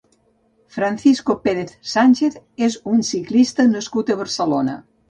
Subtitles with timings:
[0.77, 4.83] Francisco Pérez Sánchez és un ciclista nascut a Barcelona.